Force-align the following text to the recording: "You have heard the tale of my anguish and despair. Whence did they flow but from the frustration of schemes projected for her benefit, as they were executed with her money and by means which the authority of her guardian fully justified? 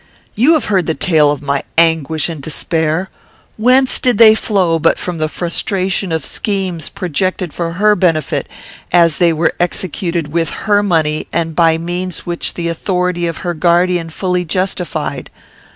"You 0.33 0.53
have 0.55 0.65
heard 0.65 0.87
the 0.87 0.95
tale 0.95 1.29
of 1.29 1.43
my 1.43 1.61
anguish 1.77 2.27
and 2.27 2.41
despair. 2.41 3.11
Whence 3.55 3.99
did 3.99 4.17
they 4.17 4.33
flow 4.33 4.79
but 4.79 4.97
from 4.97 5.19
the 5.19 5.29
frustration 5.29 6.11
of 6.11 6.25
schemes 6.25 6.89
projected 6.89 7.53
for 7.53 7.73
her 7.73 7.95
benefit, 7.95 8.49
as 8.91 9.17
they 9.17 9.31
were 9.31 9.53
executed 9.59 10.29
with 10.29 10.49
her 10.65 10.81
money 10.81 11.27
and 11.31 11.55
by 11.55 11.77
means 11.77 12.25
which 12.25 12.55
the 12.55 12.67
authority 12.67 13.27
of 13.27 13.37
her 13.45 13.53
guardian 13.53 14.09
fully 14.09 14.43
justified? 14.43 15.29